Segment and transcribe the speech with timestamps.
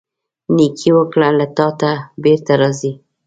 [0.55, 1.91] نیکۍ وکړه، له تا ته
[2.23, 2.91] بیرته راځي.